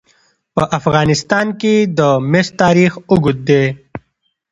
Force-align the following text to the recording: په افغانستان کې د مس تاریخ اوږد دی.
په 0.55 0.63
افغانستان 0.79 1.47
کې 1.61 1.73
د 1.97 1.99
مس 2.31 2.47
تاریخ 2.61 2.91
اوږد 3.09 3.37
دی. 3.47 3.65